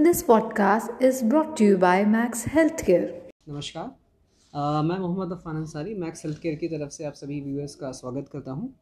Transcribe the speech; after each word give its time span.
This 0.00 0.16
podcast 0.16 0.84
is 0.84 1.14
brought 1.14 1.56
to 1.56 1.62
you 1.62 1.76
by 1.76 2.04
Max 2.04 2.30
Healthcare. 2.30 3.06
नमस्कार। 3.48 3.84
अ, 4.54 4.82
मैं 4.82 4.98
Mohammad 4.98 5.32
Afan 5.32 5.56
Ansari 5.56 5.94
Max 5.94 6.26
health 6.26 6.40
care 6.40 6.54
की 6.54 6.68
तरफ़ 6.68 6.90
से 6.90 7.04
आप 7.04 7.12
सभी 7.12 7.40
व्यूअर्स 7.40 7.74
का 7.74 7.92
स्वागत 7.92 8.28
करता 8.32 8.50
हूँ। 8.50 8.74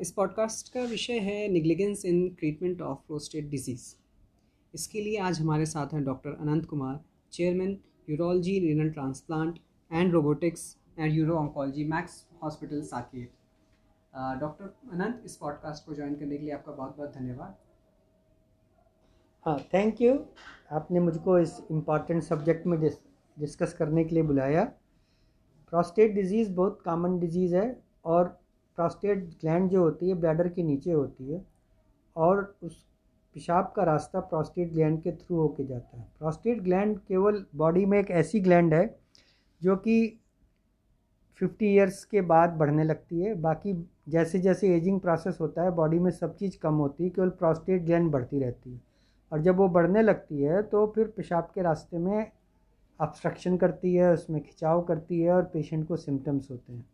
इस 0.00 0.12
पॉडकास्ट 0.12 0.72
का 0.72 0.82
विषय 0.82 1.12
है 1.12 1.48
negligence 1.48 2.04
in 2.04 2.28
treatment 2.38 2.82
of 2.82 2.98
prostate 2.98 3.48
disease 3.48 3.94
इसके 4.74 5.00
लिए 5.00 5.18
आज 5.18 5.40
हमारे 5.40 5.66
साथ 5.66 5.86
हैं 5.86 6.04
doctor 6.04 6.30
Anant 6.30 6.66
Kumar 6.66 7.00
chairman 7.32 7.78
urology 8.10 8.58
renal 8.58 8.90
transplant 8.90 9.58
and 9.92 10.12
robotics 10.12 10.76
and 10.98 11.12
uro 11.12 11.34
oncology 11.34 11.84
Max 11.84 12.26
hospital 12.42 12.82
Saket 12.82 13.30
doctor 14.40 14.76
Anant 14.92 15.22
इस 15.24 15.36
पॉडकास्ट 15.36 15.86
को 15.86 15.94
ज्वाइन 15.94 16.14
करने 16.14 16.36
के 16.36 16.44
लिए 16.44 16.54
आपका 16.54 16.72
बहुत 16.72 16.96
बहुत 16.96 17.12
धन्यवाद। 17.14 17.71
हाँ 19.46 19.58
थैंक 19.74 20.00
यू 20.02 20.12
आपने 20.72 21.00
मुझको 21.00 21.38
इस 21.38 21.56
इंपॉर्टेंट 21.70 22.22
सब्जेक्ट 22.22 22.66
में 22.66 22.78
डिस, 22.80 22.92
डिस्कस 23.36 23.72
करने 23.72 24.04
के 24.04 24.14
लिए 24.14 24.22
बुलाया। 24.22 24.62
प्रोस्टेट 25.72 26.12
डिज़ीज़ 26.14 26.52
बहुत 26.52 26.78
कॉमन 26.84 27.18
डिज़ीज़ 27.20 27.56
है 27.56 27.64
और 28.04 28.24
प्रोस्टेट 28.78 29.24
ग्लैंड 29.40 29.68
जो 29.70 29.82
होती 29.82 30.08
है 30.08 30.14
ब्लैडर 30.14 30.48
के 30.48 30.62
नीचे 30.62 30.92
होती 30.92 31.32
है 31.32 31.42
और 32.16 32.54
उस 32.62 32.76
पेशाब 33.36 33.72
का 33.76 33.84
रास्ता 33.84 34.20
प्रोस्टेट 34.20 34.72
ग्लैंड 34.72 35.00
के 35.02 35.12
थ्रू 35.12 35.36
होके 35.36 35.64
जाता 35.64 35.96
है। 35.96 36.06
प्रोस्टेट 36.18 36.62
ग्लैंड 36.62 36.98
केवल 36.98 37.44
बॉडी 37.54 37.84
में 37.86 37.98
एक 37.98 38.10
ऐसी 38.10 38.40
ग्लैंड 38.40 38.74
है 38.74 38.84
जो 39.62 39.76
कि 39.76 39.98
50 41.40 41.62
इयर्स 41.62 42.04
के 42.04 42.20
बाद 42.20 42.56
बढ़ने 42.58 42.84
लगती 42.84 43.20
है। 43.20 43.34
बाकी 43.40 43.74
जैसे 44.08 44.38
जैसे 44.38 44.74
एजिंग 44.76 45.00
प्रोसेस 45.00 45.38
होता 45.40 45.62
है 45.62 45.70
बॉडी 45.70 45.98
में 45.98 46.10
सब 46.10 46.36
चीज़ 46.36 46.58
कम 46.58 46.74
होती 46.76 47.04
है 47.04 47.10
केवल 47.10 47.30
प्रोस्टेट 47.42 47.82
ग्लैंड 47.82 48.10
बढ़ती 48.12 48.40
रहती 48.40 48.72
है। 48.72 48.91
और 49.32 49.40
जब 49.40 49.56
वो 49.56 49.68
बढ़ने 49.68 50.02
लगती 50.02 50.42
है 50.42 50.62
तो 50.62 50.86
फिर 50.94 51.06
पेशाब 51.06 51.50
के 51.54 51.62
रास्ते 51.62 51.98
में 51.98 52.30
ऑब्स्ट्रक्शन 53.00 53.56
करती 53.56 53.94
है, 53.94 54.12
उसमें 54.12 54.40
खिंचाव 54.42 54.82
करती 54.82 55.20
है 55.20 55.32
और 55.32 55.42
पेशेंट 55.44 55.86
को 55.88 55.96
सिम्टम्स 55.96 56.50
होते 56.50 56.72
हैं। 56.72 56.84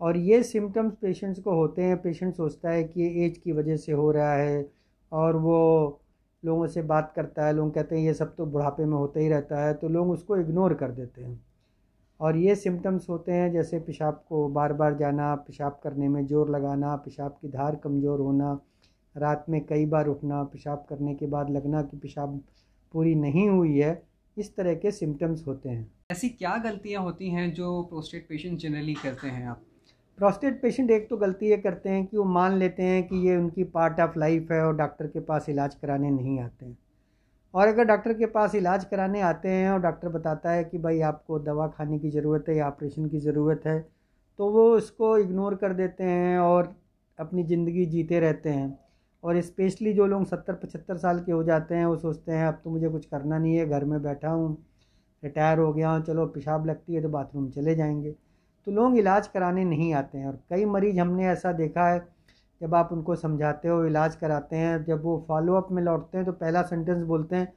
और 0.00 0.16
ये 0.16 0.42
सिम्टम्स 0.42 0.94
पेशेंट्स 0.94 1.40
को 1.40 1.54
होते 1.54 1.82
हैं। 1.82 1.96
पेशेंट 2.02 2.34
सोचता 2.34 2.70
है 2.70 2.84
कि 2.84 3.06
एज 3.24 3.38
की 3.38 3.52
वजह 3.52 3.76
से 3.76 3.92
हो 3.92 4.10
रहा 4.10 4.32
है 4.32 4.66
और 5.12 5.36
वो 5.36 6.00
लोगों 6.42 6.66
से 6.66 6.82
बात 6.82 7.12
करता 7.16 7.46
है। 7.46 7.52
लोग 7.52 7.74
कहते 7.74 7.96
हैं, 7.96 8.02
ये 8.02 8.14
सब 8.14 8.34
तो 8.36 8.46
बुढ़ापे 8.46 8.84
में 8.84 8.96
होता 8.96 9.20
ही 9.20 9.28
रहता 9.28 9.64
है। 9.64 9.74
तो 9.74 9.88
लोग 9.88 10.10
उसको 10.10 10.36
इग्नोर 10.36 10.74
कर 10.74 10.90
देते 10.90 11.22
हैं। 11.22 11.40
और 12.20 12.36
ये 12.36 12.54
सिम्टम्स 12.56 13.08
होते 13.08 13.32
हैं, 13.32 13.50
जैसे 13.52 13.78
पेशाब 13.78 14.22
को 14.28 14.48
बार 14.48 14.72
बार 14.72 14.94
जाना, 14.94 15.34
पेशाब 15.36 15.80
करने 15.82 16.08
में 16.08 16.24
ज़ोर 16.26 16.50
लगाना, 16.50 16.94
पेशाब 16.96 17.36
की 17.40 17.48
धार 17.48 17.76
कमज़ोर 17.76 18.20
होना 18.20 18.54
रात 19.16 19.44
में 19.48 19.60
कई 19.66 19.86
बार 19.86 20.06
उठना 20.06 20.42
पेशाब 20.44 20.84
करने 20.88 21.14
के 21.14 21.26
बाद 21.26 21.50
लगना 21.50 21.82
कि 21.82 21.96
पेशाब 21.96 22.40
पूरी 22.94 23.14
नहीं 23.14 23.48
हुई 23.48 23.78
है 23.78 24.02
इस 24.36 24.54
तरह 24.56 24.74
के 24.74 24.90
सिम्टम्स 24.90 25.46
होते 25.46 25.68
हैं। 25.68 25.86
ऐसी 26.10 26.28
क्या 26.28 26.56
गलतियाँ 26.64 27.02
होती 27.02 27.30
हैं 27.30 27.52
जो 27.54 27.82
प्रोस्टेट 27.82 28.26
पेशेंट 28.28 28.58
जनरली 28.58 28.94
करते 28.94 29.28
हैं 29.28 29.46
आप? 29.48 29.62
प्रोस्टेट 30.18 30.60
पेशेंट 30.62 30.90
एक 30.90 31.08
तो 31.10 31.16
गलती 31.16 31.50
ये 31.50 31.56
करते 31.56 31.88
हैं 31.88 32.06
कि 32.06 32.16
वो 32.16 32.24
मान 32.24 32.56
लेते 32.58 32.82
हैं 32.82 33.02
कि 33.08 33.16
ये 33.28 33.36
उनकी 33.36 33.64
पार्ट 33.72 34.00
ऑफ़ 34.00 34.18
लाइफ 34.18 34.52
है 34.52 34.60
और 34.64 34.76
डॉक्टर 34.76 35.06
के 35.06 35.20
पास 35.22 35.48
इलाज 35.48 35.74
कराने 35.74 36.10
नहीं 36.10 36.38
आते 36.40 36.66
हैं। 36.66 36.76
और 37.54 37.68
अगर 37.68 37.84
डॉक्टर 37.84 38.12
के 38.12 38.26
पास 38.26 38.54
इलाज 38.54 38.84
कराने 38.84 39.20
आते 39.22 39.48
हैं 39.48 39.70
और 39.70 39.80
डॉक्टर 39.80 40.08
बताता 40.08 40.50
है 40.50 40.64
कि 40.64 40.78
भाई 40.78 41.00
आपको 41.00 41.38
दवा 41.40 41.66
खाने 41.68 41.98
की 41.98 42.10
ज़रूरत 42.10 42.48
है 42.48 42.56
या 42.56 42.66
ऑपरेशन 42.68 43.08
की 43.08 43.20
ज़रूरत 43.20 43.62
है 43.66 43.78
तो 44.38 44.50
वो 44.50 44.64
उसको 44.70 45.16
इग्नोर 45.18 45.54
कर 45.54 45.72
देते 45.74 46.04
हैं 46.04 46.38
और 46.38 46.74
अपनी 47.18 47.44
ज़िंदगी 47.44 47.86
जीते 47.86 48.20
रहते 48.20 48.50
हैं। 48.50 48.78
और 49.26 49.40
स्पेशली 49.40 49.92
जो 49.92 50.06
लोग 50.06 50.24
सत्तर, 50.26 50.54
पचहत्तर 50.54 50.96
साल 50.96 51.20
के 51.20 51.32
हो 51.32 51.42
जाते 51.44 51.74
हैं, 51.74 51.86
वो 51.86 51.96
सोचते 51.96 52.32
हैं, 52.32 52.46
अब 52.46 52.60
तो 52.64 52.70
मुझे 52.70 52.88
कुछ 52.88 53.06
करना 53.06 53.38
नहीं 53.38 53.56
है, 53.56 53.66
घर 53.68 53.84
में 53.84 54.02
बैठा 54.02 54.28
हूँ, 54.28 54.56
रिटायर 55.22 55.58
हो 55.58 55.72
गया 55.72 55.90
हूँ, 55.90 56.02
चलो 56.04 56.26
पेशाब 56.26 56.66
लगती 56.66 56.94
है 56.94 57.02
तो 57.02 57.08
बाथरूम 57.08 57.48
चले 57.50 57.74
जाएँगे। 57.74 58.10
तो 58.66 58.72
लोग 58.72 58.96
इलाज 58.98 59.26
कराने 59.28 59.64
नहीं 59.64 59.92
आते 59.94 60.18
हैं 60.18 60.26
और 60.26 60.38
कई 60.50 60.64
मरीज़ 60.64 61.00
हमने 61.00 61.26
ऐसा 61.28 61.52
देखा 61.52 61.88
है, 61.88 62.06
जब 62.60 62.74
आप 62.74 62.92
उनको 62.92 63.14
समझाते 63.16 63.68
हो, 63.68 63.84
इलाज 63.84 64.16
कराते 64.16 64.56
हैं, 64.56 64.84
जब 64.84 65.02
वो 65.02 65.24
फॉलोअप 65.28 65.68
में 65.72 65.82
लौटते 65.82 66.18
हैं 66.18 66.26
तो 66.26 66.32
पहला 66.32 66.62
सेंटेंस 66.62 67.04
बोलते 67.04 67.36
हैं, 67.36 67.52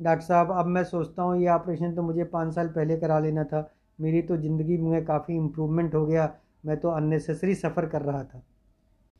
डॉक्टर 0.00 0.24
साहब, 0.24 0.50
अब 0.52 0.66
मैं 0.66 0.84
सोचता 0.84 1.22
हूँ 1.22 1.40
ये 1.42 1.48
ऑपरेशन 1.48 1.94
तो 1.94 2.02
मुझे 2.02 2.24
पाँच 2.24 2.54
साल 2.54 2.68
पहले 2.68 2.96
करा 2.96 3.18
लेना 3.18 3.44
था, 3.44 3.68
मेरी 3.98 4.22
तो 4.22 4.36
ज़िंदगी 4.36 4.76
में 4.78 5.04
काफ़ी 5.04 5.34
इम्प्रूवमेंट 5.34 5.94
हो 5.94 6.06
गया, 6.06 6.32
मैं 6.66 6.76
तो 6.76 6.88
अननेसेसरी 6.88 7.54
सफ़र 7.54 7.86
कर 7.86 8.02
रहा 8.02 8.24
था। 8.24 8.42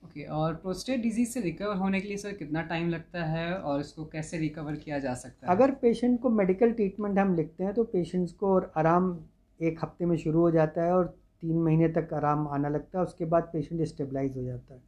ओके 0.05 0.21
okay, 0.21 0.33
और 0.33 0.55
प्रोस्टेट 0.55 1.01
डिज़ीज़ 1.01 1.31
से 1.31 1.41
रिकवर 1.41 1.77
होने 1.77 2.01
के 2.01 2.09
लिए 2.09 2.17
सर 2.17 2.33
कितना 2.33 2.63
टाइम 2.63 2.89
लगता 2.89 3.25
है 3.25 3.55
और 3.55 3.81
इसको 3.81 4.05
कैसे 4.05 4.39
रिकवर 4.39 4.75
किया 4.77 4.99
जा 4.99 5.15
सकता 5.15 5.47
है? 5.47 5.53
अगर 5.53 5.71
पेशेंट 5.75 6.21
को 6.21 6.31
मेडिकल 6.31 6.73
ट्रीटमेंट 6.73 7.19
हम 7.19 7.35
लिखते 7.37 7.65
हैं 7.65 7.73
तो 7.75 7.85
पेशेंट्स 7.85 8.33
को 8.33 8.53
और 8.55 8.73
आराम 8.77 9.17
एक 9.61 9.79
हफ़्ते 9.83 10.07
में 10.07 10.17
शुरू 10.17 10.41
हो 10.41 10.51
जाता 10.51 10.85
है 10.85 10.93
और 10.93 11.07
तीन 11.41 11.63
महीने 11.63 11.89
तक 11.89 12.13
आराम 12.15 12.47
आना 12.49 12.69
लगता 12.69 12.99
है 12.99 13.05
उसके 13.05 13.25
बाद 13.25 13.49
पेशेंट 13.53 13.83
स्टेबलाइज 13.89 14.37
हो 14.37 14.43
जाता 14.43 14.75
है। 14.75 14.83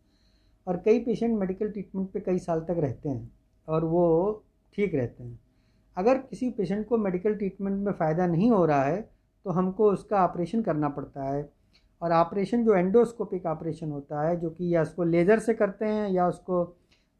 और 0.67 0.77
कई 0.77 0.99
पेशेंट 0.99 1.39
मेडिकल 1.39 1.71
ट्रीटमेंट 1.71 2.11
पे 2.11 2.21
कई 2.21 2.39
साल 2.39 2.61
तक 2.61 2.77
रहते 2.79 3.09
हैं 3.09 3.33
और 3.69 3.85
वो 3.85 4.05
ठीक 4.75 4.95
रहते 4.95 5.25
हैं। 5.25 5.39
अगर 5.97 6.19
किसी 6.21 6.51
पेशेंट 6.51 6.87
को 6.89 6.99
मेडिकल 6.99 7.35
ट्रीटमेंट 7.35 7.85
में 7.87 7.93
फ़ायदा 7.93 8.27
नहीं 8.27 8.51
हो 8.51 8.65
रहा 8.67 8.83
है 8.83 9.01
तो 9.47 9.51
हमको 9.51 9.91
उसका 9.93 10.25
ऑपरेशन 10.25 10.63
करना 10.63 10.89
पड़ता 10.89 11.25
है। 11.25 11.43
और 12.03 12.13
ऑपरेशन 12.13 12.65
जो 12.65 12.75
एंडोस्कोपिक 12.75 13.47
ऑपरेशन 13.47 13.91
होता 13.91 14.23
है, 14.23 14.37
जो 14.37 14.51
कि 14.51 14.75
या 14.75 14.83
उसको 14.83 15.05
लेज़र 15.05 15.39
से 15.39 15.55
करते 15.55 15.85
हैं 15.85 16.09
या 16.11 16.27
उसको 16.29 16.65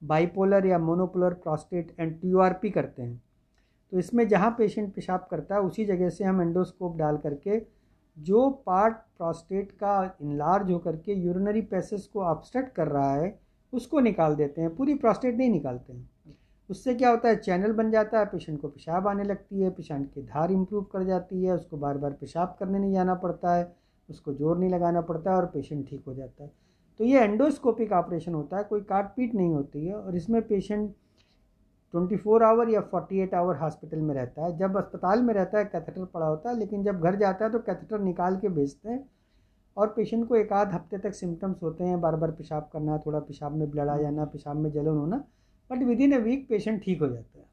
बाइपोलर 0.03 0.67
या 0.67 0.79
मोनोपोलर 0.79 1.35
प्रोस्टेट 1.35 1.95
एंड 2.01 2.21
टी 2.21 2.71
करते 2.71 3.03
हैं। 3.03 3.23
तो 3.93 3.99
इसमें 3.99 4.27
जहाँ 4.29 4.51
पेशेंट 4.59 4.95
पेशाब 4.95 5.27
करता 5.31 5.55
है, 5.55 5.61
उसी 5.61 5.85
जगह 5.85 6.09
से 6.09 6.25
हम 6.25 6.43
एंडोस्कोप 6.43 6.97
डाल 6.97 7.17
करके 7.17 7.61
जो 8.17 8.49
पार्ट 8.67 8.95
प्रोस्टेट 9.19 9.71
का 9.73 10.17
इनलार्ज 10.23 10.71
होकर 10.71 10.97
के 10.97 11.15
यूरिनरी 11.15 11.61
पैसेज 11.63 12.07
को 12.07 12.21
ऑब्स्ट्रक्ट 12.23 12.75
कर 12.75 12.89
रहा 12.89 13.15
है, 13.15 13.39
उसको 13.73 14.01
निकाल 14.01 14.35
देते 14.35 14.61
हैं। 14.61 14.75
पूरी 14.77 14.95
प्रोस्टेट 14.95 15.37
नहीं 15.37 15.51
निकालते 15.51 15.93
हैं। 15.93 16.37
उससे 16.71 16.95
क्या 16.95 17.11
होता 17.11 17.29
है, 17.29 17.37
चैनल 17.37 17.73
बन 17.73 17.91
जाता 17.91 18.19
है, 18.19 18.27
पेशेंट 18.27 18.61
को 18.61 18.69
पेशाब 18.69 19.09
आने 19.09 19.25
लगती 19.25 19.63
है, 19.63 19.71
पेशेंट 19.71 20.07
की 20.15 20.23
धार 20.23 20.53
इम्प्रूव 20.53 20.85
कर 20.85 21.05
जाती 21.05 21.43
है, 21.45 21.55
उसको 21.55 21.77
बार 21.77 21.99
बार 21.99 22.13
पेशाब 22.13 22.57
करने 22.61 22.79
नहीं 22.79 22.93
जाना 22.93 23.15
पड़ता 23.15 23.55
है। 23.55 23.65
उसको 24.09 24.33
ज़ोर 24.35 24.59
नहीं 24.59 24.71
लगाना 24.71 25.01
पड़ता 25.03 25.37
और 25.37 25.47
पेशेंट 25.47 25.89
ठीक 25.89 26.03
हो 26.07 26.15
जाता 26.15 26.45
है। 26.45 26.51
तो 27.01 27.05
ये 27.05 27.21
एंडोस्कोपिक 27.21 27.93
ऑपरेशन 27.93 28.35
होता 28.35 28.57
है, 28.57 28.65
कोई 28.65 28.81
काट 28.83 29.15
पीट 29.17 29.35
नहीं 29.35 29.55
होती 29.55 29.87
है 29.87 29.95
और 29.95 30.17
इसमें 30.17 30.41
पेशेंट 30.43 30.95
24 31.95 32.43
आवर 32.43 32.71
या 32.71 32.81
48 32.83 33.35
आवर 33.35 33.57
हॉस्पिटल 33.57 33.99
में 33.99 34.15
रहता 34.15 34.45
है। 34.45 34.57
जब 34.59 34.77
अस्पताल 34.77 35.23
में 35.23 35.33
रहता 35.35 35.59
है 35.59 35.65
कैथेटर 35.65 36.05
पड़ा 36.05 36.27
होता 36.27 36.51
है, 36.51 36.59
लेकिन 36.59 36.85
जब 36.85 37.01
घर 37.01 37.17
जाता 37.17 37.45
है 37.45 37.51
तो 37.53 37.59
कैथेटर 37.61 38.01
निकाल 38.01 38.37
के 38.37 38.49
भेजते 38.51 38.89
हैं 38.89 39.05
और 39.77 39.89
पेशेंट 39.89 40.27
को 40.29 40.37
एक 40.37 40.53
आध 40.53 40.73
हफ़्ते 40.73 40.99
तक 40.99 41.15
सिम्टम्स 41.15 41.63
होते 41.63 41.85
हैं। 41.85 42.01
बार 42.01 42.17
बार 42.17 42.31
पेशाब 42.33 42.69
करना, 42.73 42.99
थोड़ा 42.99 43.19
पेशाब 43.21 43.53
में 43.53 43.71
ब्लड 43.71 43.89
आ 43.89 43.97
जाना, 43.99 44.25
पेशाब 44.27 44.57
में 44.57 44.71
जलन 44.73 44.97
होना 44.97 45.25
but 45.71 45.83
within 46.01 46.13
a 46.13 46.19
week 46.21 46.49
patient 46.49 46.83
ठीक 46.83 47.01
हो 47.01 47.09
जाता 47.09 47.39
है। 47.39 47.45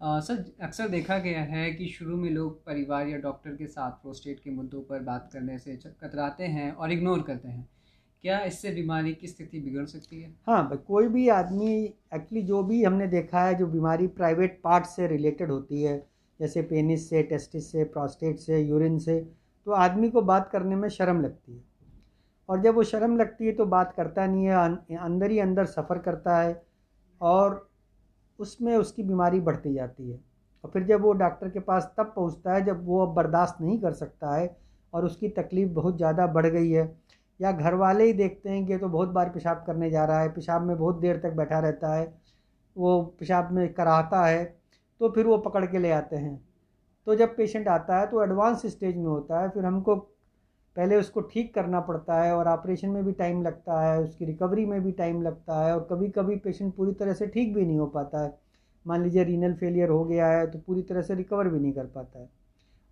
सर, 0.00 0.44
अक्सर 0.62 0.88
देखा 0.88 1.16
गया 1.18 1.40
है 1.42 1.70
कि 1.72 1.86
शुरू 1.88 2.16
में 2.16 2.30
लोग 2.30 2.64
परिवार 2.66 3.08
या 3.08 3.16
डॉक्टर 3.18 3.50
के 3.50 3.66
साथ 3.66 3.90
प्रोस्टेट 3.92 4.40
के 4.40 4.50
मुद्दों 4.50 4.80
पर 4.80 5.02
बात 5.02 5.28
करने 5.32 5.58
से 5.58 5.74
कतराते 5.76 6.44
हैं 6.46 6.70
और 6.72 6.92
इग्नोर 6.92 7.22
करते 7.22 7.48
हैं। 7.48 7.68
क्या 8.24 8.38
इससे 8.42 8.70
बीमारी 8.70 9.12
की 9.14 9.26
स्थिति 9.26 9.60
बिगड़ 9.60 9.84
सकती 9.86 10.20
है? 10.20 10.30
हाँ 10.46 10.82
कोई 10.86 11.08
भी 11.08 11.28
आदमी 11.30 11.74
एक्चुअली 12.14 12.42
जो 12.42 12.62
भी 12.62 12.82
हमने 12.84 13.06
देखा 13.08 13.42
है, 13.42 13.54
जो 13.54 13.66
बीमारी 13.66 14.06
प्राइवेट 14.08 14.60
पार्ट 14.64 14.86
से 14.86 15.06
रिलेटेड 15.06 15.50
होती 15.50 15.82
है, 15.82 15.98
जैसे 16.40 16.62
पेनिस 16.62 17.08
से 17.10 17.22
टेस्टिस 17.24 17.70
से 17.72 17.84
प्रोस्टेट 17.86 18.38
से 18.38 18.60
यूरिन 18.60 18.98
से 18.98 19.20
तो 19.66 19.72
आदमी 19.74 20.10
को 20.10 20.22
बात 20.24 20.48
करने 20.52 20.76
में 20.76 20.88
शर्म 20.88 21.20
लगती 21.20 21.52
है। 21.52 21.62
और 22.48 22.62
जब 22.62 22.74
वो 22.74 22.82
शर्म 22.84 23.16
लगती 23.16 23.46
है 23.46 23.52
तो 23.52 23.66
बात 23.66 23.92
करता 23.96 24.26
नहीं 24.26 24.44
है 24.44 24.98
अंदर 24.98 25.30
ही 25.30 25.38
अंदर 25.38 25.66
सफ़र 25.66 25.98
करता 25.98 26.36
है। 26.38 26.62
और 27.20 27.66
उसमें 28.38 28.76
उसकी 28.76 29.02
बीमारी 29.02 29.40
बढ़ती 29.40 29.74
जाती 29.74 30.10
है। 30.10 30.18
और 30.64 30.70
फिर 30.70 30.82
जब 30.84 31.02
वो 31.02 31.12
डॉक्टर 31.14 31.48
के 31.48 31.60
पास 31.60 31.92
तब 31.98 32.12
पहुँचता 32.16 32.54
है 32.54 32.64
जब 32.64 32.84
वो 32.86 33.00
अब 33.00 33.14
बर्दाश्त 33.14 33.60
नहीं 33.60 33.78
कर 33.80 33.92
सकता 33.94 34.34
है 34.34 34.56
और 34.92 35.04
उसकी 35.04 35.28
तकलीफ़ 35.30 35.70
बहुत 35.72 35.96
ज़्यादा 35.96 36.26
बढ़ 36.28 36.46
गई 36.46 36.70
है। 36.70 36.90
या 37.40 37.52
घर 37.52 37.74
वाले 37.74 38.04
ही 38.04 38.12
देखते 38.12 38.50
हैं 38.50 38.66
कि 38.66 38.78
तो 38.78 38.88
बहुत 38.88 39.08
बार 39.08 39.28
पेशाब 39.28 39.62
करने 39.66 39.90
जा 39.90 40.04
रहा 40.04 40.20
है, 40.20 40.28
पेशाब 40.28 40.62
में 40.62 40.76
बहुत 40.78 40.96
देर 40.96 41.16
तक 41.16 41.32
बैठा 41.32 41.58
रहता 41.60 41.94
है, 41.94 42.12
वो 42.76 43.00
पेशाब 43.20 43.52
में 43.52 43.72
कराहता 43.74 44.24
है 44.26 44.44
तो 45.00 45.08
फिर 45.10 45.26
वो 45.26 45.36
पकड़ 45.38 45.64
के 45.66 45.78
ले 45.78 45.90
आते 45.92 46.16
हैं। 46.16 46.36
तो 47.06 47.14
जब 47.14 47.36
पेशेंट 47.36 47.68
आता 47.68 47.98
है 48.00 48.06
तो 48.06 48.22
एडवांस 48.22 48.66
स्टेज 48.66 48.96
में 48.96 49.04
होता 49.04 49.40
है, 49.40 49.48
फिर 49.48 49.64
हमको 49.64 49.96
पहले 50.78 50.96
उसको 50.96 51.20
ठीक 51.22 51.52
करना 51.54 51.80
पड़ता 51.80 52.20
है 52.22 52.34
और 52.34 52.48
ऑपरेशन 52.48 52.88
में 52.88 53.04
भी 53.04 53.12
टाइम 53.14 53.42
लगता 53.42 53.80
है, 53.82 54.00
उसकी 54.00 54.24
रिकवरी 54.24 54.66
में 54.66 54.80
भी 54.82 54.92
टाइम 54.94 55.22
लगता 55.22 55.58
है 55.64 55.74
और 55.74 55.86
कभी 55.90 56.08
कभी 56.10 56.36
पेशेंट 56.38 56.74
पूरी 56.74 56.92
तरह 56.94 57.12
से 57.14 57.26
ठीक 57.26 57.54
भी 57.54 57.64
नहीं 57.64 57.78
हो 57.78 57.86
पाता 57.88 58.22
है। 58.24 58.32
मान 58.86 59.02
लीजिए 59.02 59.24
रीनल 59.24 59.54
फेलियर 59.54 59.88
हो 59.90 60.04
गया 60.04 60.26
है 60.28 60.46
तो 60.50 60.58
पूरी 60.58 60.82
तरह 60.82 61.02
से 61.02 61.14
रिकवर 61.14 61.48
भी 61.48 61.60
नहीं 61.60 61.72
कर 61.72 61.86
पाता 61.86 62.18
है। 62.20 62.28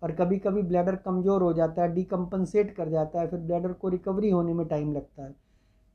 और 0.01 0.11
कभी 0.11 0.37
कभी 0.39 0.61
ब्लैडर 0.63 0.95
कमज़ोर 0.95 1.43
हो 1.43 1.53
जाता 1.53 1.81
है, 1.81 1.93
डिकम्पनसेट 1.93 2.75
कर 2.75 2.89
जाता 2.89 3.21
है, 3.21 3.27
फिर 3.27 3.39
ब्लैडर 3.39 3.73
को 3.73 3.89
रिकवरी 3.89 4.29
होने 4.29 4.53
में 4.53 4.65
टाइम 4.67 4.93
लगता 4.93 5.25
है। 5.25 5.35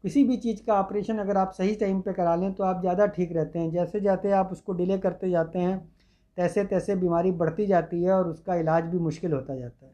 किसी 0.05 0.25
भी 0.25 0.37
चीज़ 0.39 0.65
का 0.67 0.81
ऑपरेशन 0.81 1.19
अगर 1.19 1.37
आप 1.37 1.53
सही 1.53 1.75
टाइम 1.77 2.01
पे 2.01 2.13
करा 2.13 2.35
लें 2.37 2.53
तो 2.55 2.65
आप 2.65 2.81
ज़्यादा 2.81 3.07
ठीक 3.09 3.33
रहते 3.33 3.59
हैं। 3.59 3.71
जैसे 3.71 4.01
जैसे 4.01 4.33
आप 4.33 4.53
उसको 4.53 4.73
डिले 4.73 4.99
करते 4.99 5.31
जाते 5.31 5.59
हैं 5.59 5.79
तैसे 6.37 6.65
तैसे 6.65 6.97
बीमारी 6.97 7.33
बढ़ती 7.39 7.67
जाती 7.67 8.03
है 8.03 8.13
और 8.13 8.29
उसका 8.29 8.55
इलाज 8.57 8.85
भी 8.85 8.99
मुश्किल 9.01 9.33
होता 9.33 9.57
जाता 9.57 9.87
है। 9.87 9.93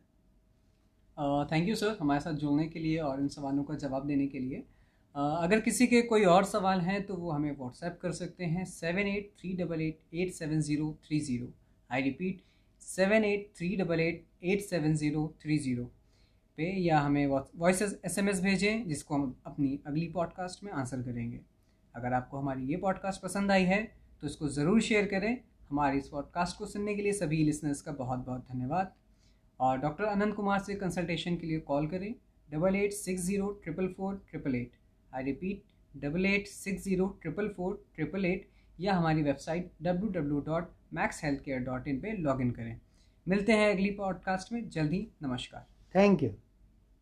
थैंक 1.18 1.68
यू 1.68 1.74
सर 1.74 1.96
हमारे 2.00 2.20
साथ 2.20 2.34
जुड़ने 2.34 2.66
के 2.68 2.78
लिए 2.78 2.98
और 3.00 3.20
इन 3.20 3.28
सवालों 3.28 3.62
का 3.64 3.74
जवाब 3.76 4.06
देने 4.06 4.26
के 4.26 4.38
लिए। 4.38 4.58
uh, 4.58 5.42
अगर 5.42 5.60
किसी 5.60 5.86
के 5.86 6.02
कोई 6.02 6.24
और 6.26 6.44
सवाल 6.44 6.80
हैं 6.80 7.02
तो 7.06 7.14
वो 7.14 7.30
हमें 7.30 7.50
व्हाट्सएप 7.50 7.98
कर 8.02 8.12
सकते 8.12 8.44
हैं 8.46 8.64
seven 8.64 9.08
eight 9.08 9.32
three 9.40 9.52
double 9.56 9.80
eight 9.82 10.00
eight 10.14 10.32
seven 10.34 10.60
zero 10.60 10.90
three 11.06 11.20
zero 11.20 11.52
I 11.90 12.02
repeat 12.02 12.42
seven 12.82 13.24
eight 13.24 13.50
three 13.56 13.74
double 13.76 14.00
eight 14.00 14.24
eight 14.44 14.60
seven 14.60 14.94
zero 14.94 15.26
three 15.42 15.58
zero 15.58 15.84
पे 16.58 16.70
या 16.82 16.98
हमें 17.00 17.26
वॉइस 17.26 17.82
एस 17.82 18.18
एम 18.18 18.28
एस 18.28 18.40
भेजें 18.42 18.86
जिसको 18.88 19.14
हम 19.14 19.34
अपनी 19.46 19.78
अगली 19.86 20.06
पॉडकास्ट 20.14 20.64
में 20.64 20.72
आंसर 20.72 21.02
करेंगे। 21.02 21.40
अगर 21.94 22.12
आपको 22.12 22.38
हमारी 22.38 22.66
ये 22.66 22.76
पॉडकास्ट 22.76 23.22
पसंद 23.22 23.50
आई 23.50 23.64
है 23.64 23.82
तो 24.22 24.26
इसको 24.26 24.48
ज़रूर 24.50 24.80
शेयर 24.82 25.06
करें। 25.06 25.36
हमारे 25.70 25.98
इस 25.98 26.08
पॉडकास्ट 26.08 26.58
को 26.58 26.66
सुनने 26.66 26.94
के 26.94 27.02
लिए 27.02 27.12
सभी 27.14 27.42
लिसनर्स 27.44 27.80
का 27.82 27.92
बहुत 27.94 28.24
बहुत 28.26 28.46
धन्यवाद। 28.52 28.92
और 29.60 29.78
डॉक्टर 29.78 30.04
अनंत 30.04 30.34
कुमार 30.34 30.58
से 30.58 30.74
कंसल्टेशन 30.74 31.36
के 31.36 31.46
लिए 31.46 31.60
कॉल 31.68 31.86
करें। 31.86 32.14
Double 32.48 32.76
eight 32.76 32.92
six 32.92 33.22
zero 33.22 33.50
triple 33.64 33.88
four 33.96 34.22
triple 34.30 34.54
eight 34.54 34.72
I 35.12 35.24
repeat 35.24 35.62
double 35.94 36.26
eight 36.26 36.46
six 36.46 36.84
zero 36.84 37.06
triple 37.22 37.48
four 37.48 37.82
triple 37.94 38.24
eight 38.24 38.48
या 38.80 38.94
हमारी 38.94 39.22
website 39.22 39.70
W 39.82 40.08
W 40.10 40.40
dot 40.46 40.72
Max 40.94 41.24
health 41.24 41.42
care 41.44 41.60
dot 41.60 41.88
in 41.88 41.98
पर 42.00 42.18
लॉग 42.18 42.40
इन 42.40 42.50
करें 42.50 42.78
मिलते 43.26 43.52
हैं 43.52 43.72
अगली 43.72 43.90
पॉडकास्ट 43.90 44.52
में 44.52 44.68
जल्दी 44.68 45.06
नमस्कार 45.22 45.66
थैंक 45.94 46.22
यू 46.22 46.47